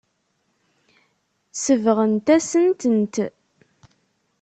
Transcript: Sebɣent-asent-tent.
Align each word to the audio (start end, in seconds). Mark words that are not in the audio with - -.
Sebɣent-asent-tent. 1.63 3.15